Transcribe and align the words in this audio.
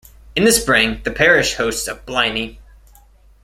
In 0.35 0.45
the 0.45 0.51
spring, 0.51 0.99
the 1.03 1.11
parish 1.11 1.57
hosts 1.57 1.87
a 1.87 1.93
Blini. 1.95 2.57